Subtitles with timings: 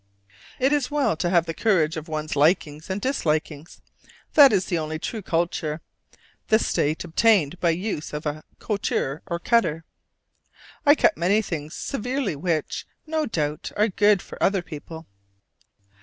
[0.57, 3.81] It is well to have the courage of one's likings and dislikings,
[4.33, 5.79] that is the only true culture
[6.47, 9.83] (the state obtained by use of a "coulter" or cutter)
[10.87, 15.05] I cut many things severely which, no doubt, are good for other people.